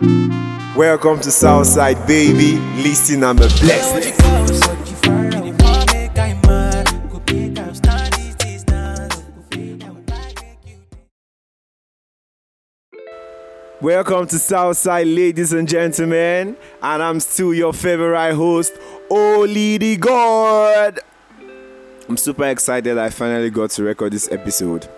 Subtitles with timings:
[0.00, 2.56] Welcome to Southside, baby.
[2.80, 4.14] Listen, I'm a blessed.
[13.80, 18.74] Welcome to Southside, ladies and gentlemen, and I'm still your favorite host,
[19.10, 21.00] Oli the God.
[22.08, 24.88] I'm super excited I finally got to record this episode.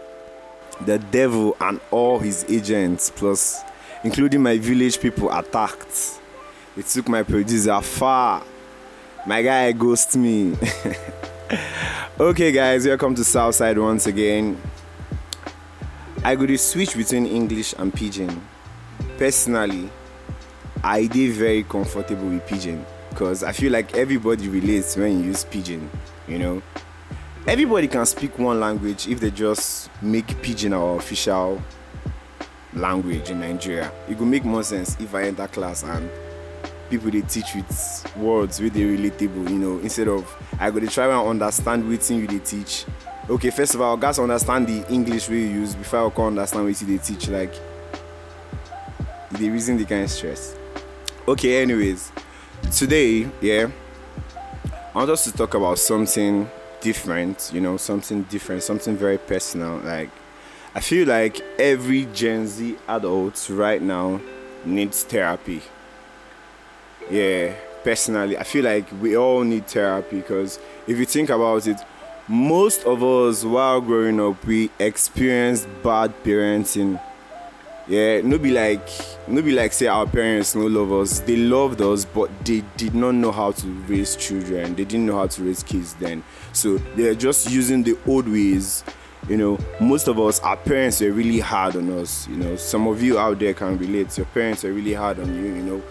[0.83, 3.63] The devil and all his agents, plus
[4.05, 6.21] including my village people, attacked.
[6.77, 8.43] It took my producer far.
[9.27, 10.57] My guy ghosted me.
[12.21, 14.61] okay, guys, welcome to Southside once again.
[16.25, 18.41] I could switch between English and Pidgin.
[19.19, 19.91] Personally,
[20.83, 25.45] I did very comfortable with Pidgin because I feel like everybody relates when you use
[25.45, 25.89] Pidgin.
[26.27, 26.63] You know,
[27.47, 31.63] everybody can speak one language if they just make Pidgin our official
[32.81, 33.93] language in Nigeria.
[34.09, 36.11] It will make more sense if I enter class and
[36.89, 40.27] people they teach with words with they relatable, you know, instead of
[40.59, 42.85] I go to try and understand what you they teach.
[43.29, 46.75] Okay, first of all, got understand the English we use before I can understand what
[46.75, 47.29] they teach.
[47.29, 47.55] Like
[49.33, 50.57] the reason they can stress.
[51.29, 52.11] Okay, anyways,
[52.73, 53.69] today, yeah,
[54.93, 56.51] I want us to talk about something
[56.81, 59.79] different, you know, something different, something very personal.
[59.79, 60.11] Like,
[60.73, 64.21] I feel like every Gen Z adult right now
[64.65, 65.63] needs therapy.
[67.11, 71.79] Yeah, personally, I feel like we all need therapy because if you think about it,
[72.29, 77.03] most of us while growing up we experienced bad parenting.
[77.89, 78.89] Yeah no be like
[79.27, 81.19] no be like say our parents no love us.
[81.19, 84.77] They loved us but they did not know how to raise children.
[84.77, 86.23] They didn't know how to raise kids then.
[86.53, 88.85] So they're just using the old ways
[89.29, 92.57] you know most of us our parents were really hard on us you know.
[92.57, 94.17] Some of you out there can relate.
[94.17, 95.83] Your parents are really hard on you you know.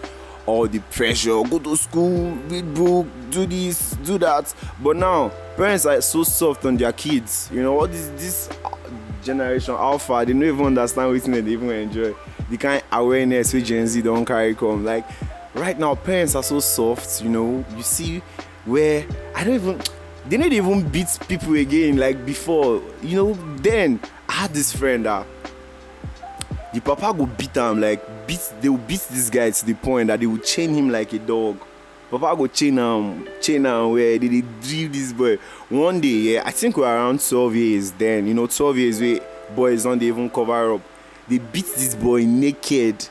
[0.46, 4.52] All the pressure go to school read book do this do that.
[4.82, 7.48] But now parents are so soft on their kids.
[7.52, 8.48] You know what is this
[9.22, 12.14] generation alpha they don't even understand wetin dey even enjoy.
[12.50, 14.84] The kind awareness wey gen z don carry come.
[14.84, 15.06] Like
[15.54, 17.64] right now parents are so soft you know.
[17.76, 18.22] You see
[18.66, 19.80] where i don't even
[20.30, 22.82] they dey even beat people again like before.
[23.02, 25.24] You know then i had this friend ah
[26.72, 30.06] the papa go beat am like beat they will beat this guy to the point
[30.06, 31.58] that they will chain him like a dog.
[32.10, 35.36] Papa go chain am chain am where they dey drill this boy.
[35.68, 39.00] One day yeah i think we were around twelve years then you know twelve years
[39.00, 39.20] wey
[39.54, 40.80] boys don dey even cover up.
[41.28, 43.08] They beat this boy naked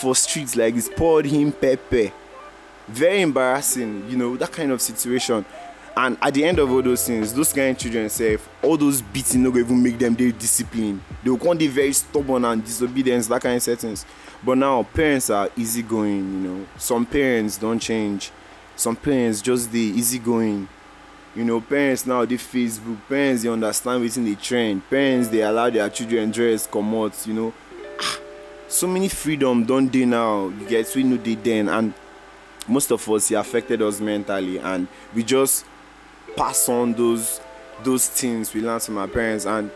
[0.00, 2.12] for streets like this poured him pepper.
[2.88, 5.44] Very embarrassing you know that kind of situation
[5.98, 9.00] and at the end of all those things those kind of children sef all those
[9.00, 13.26] beating no go even make them dey disciplined they go come very stubborn and disobedient
[13.28, 14.04] that kind of settings.
[14.44, 16.66] But now parents are easygoing you know.
[16.76, 18.30] Some parents don change.
[18.76, 20.68] Some parents just dey easygoing.
[21.34, 25.68] You know parents now dey facebook parents dey understand wetin dey trend parents dey allow
[25.70, 27.52] their children dress comot you know.
[28.00, 28.18] Ah
[28.68, 31.68] so many freedom don dey now you get wey no dey then.
[31.68, 31.92] And
[32.68, 34.58] most of us e affected us mentally.
[34.58, 35.64] And we just
[36.36, 37.40] pass on those
[37.82, 39.46] those things we learn from our parents.
[39.46, 39.70] And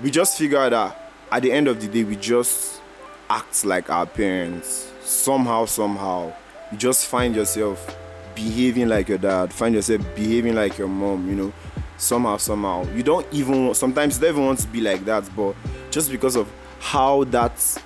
[0.00, 2.80] we just figure out that at the end of the day we just
[3.28, 4.90] act like our parents.
[5.02, 6.32] Somehow somehow
[6.72, 7.96] you just find yourself
[8.34, 11.52] behaving like your dad find yourself behaving like your mom you know.
[11.96, 12.84] Somehow somehow.
[12.94, 15.54] You don't even sometimes you don't even want to be like that but
[15.90, 16.48] just because of
[16.78, 17.82] how that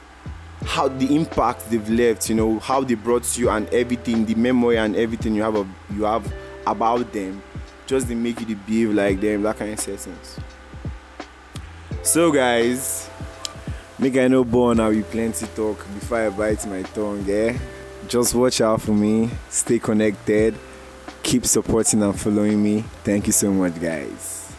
[0.64, 4.76] how the impact they've left you know how they brought you and everything the memory
[4.76, 6.32] and everything you have of, you have
[6.66, 7.42] about them
[7.92, 10.40] just they make you to behave like them that kind of settings
[12.02, 13.10] so guys
[13.98, 17.54] make i no born now with plenty talk before i bite my tongue yeah
[18.08, 20.54] just watch out for me stay connected
[21.22, 22.84] keep supporting and following me.
[23.04, 24.51] Thank you so much guys